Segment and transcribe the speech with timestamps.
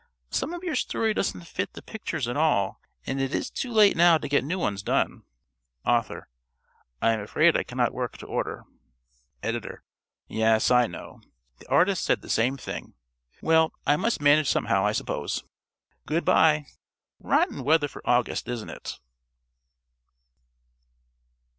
[0.31, 3.95] Some of your story doesn't fit the pictures at all, and it is too late
[3.95, 5.21] now to get new ones done._
[5.85, 6.27] ~Author.~
[7.03, 8.63] I am afraid I cannot work to order.
[9.43, 9.83] ~Editor.~
[10.27, 11.21] _Yes, I know.
[11.59, 12.95] The artist said the same thing.
[13.43, 15.43] Well, I must manage somehow, I suppose.
[16.07, 16.65] Good bye.
[17.19, 18.99] Rotten weather for August, isn't it?